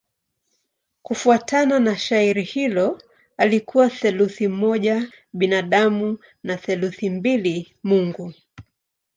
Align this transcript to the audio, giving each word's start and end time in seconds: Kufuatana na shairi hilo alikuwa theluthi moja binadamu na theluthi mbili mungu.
Kufuatana 1.03 1.79
na 1.79 1.97
shairi 1.97 2.43
hilo 2.43 3.01
alikuwa 3.37 3.89
theluthi 3.89 4.47
moja 4.47 5.11
binadamu 5.33 6.17
na 6.43 6.57
theluthi 6.57 7.09
mbili 7.09 7.75
mungu. 7.83 8.33